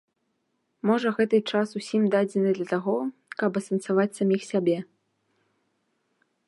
[0.89, 2.97] Можа, гэты час усім дадзены для таго,
[3.43, 4.77] каб асэнсаваць саміх сябе.